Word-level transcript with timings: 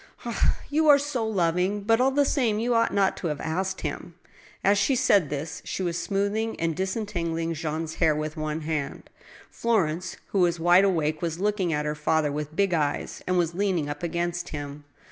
"Ah! 0.25 0.57
you 0.71 0.87
are 0.89 0.97
so 0.97 1.23
loving! 1.27 1.81
But, 1.81 2.01
all 2.01 2.09
the 2.09 2.25
same, 2.25 2.57
you 2.57 2.73
ought 2.73 2.91
not 2.91 3.15
to 3.17 3.27
have 3.27 3.39
asked 3.39 3.81
him." 3.81 4.15
As 4.63 4.79
she 4.79 4.95
said 4.95 5.29
this, 5.29 5.61
she 5.63 5.83
was 5.83 5.95
smoothing 5.95 6.59
and 6.59 6.75
disentangling 6.75 7.53
Jean's 7.53 7.93
hair 8.01 8.15
with 8.15 8.35
one 8.35 8.61
hand. 8.61 9.11
Florence, 9.51 10.17
who 10.29 10.39
was 10.39 10.59
wide 10.59 10.85
awake, 10.85 11.21
was 11.21 11.37
looking 11.39 11.71
at 11.71 11.85
her 11.85 11.93
father 11.93 12.31
with 12.31 12.55
big 12.55 12.73
eyes, 12.73 13.21
and 13.27 13.37
was 13.37 13.53
leaning 13.53 13.87
up 13.87 14.01
against 14.01 14.49
him. 14.49 14.85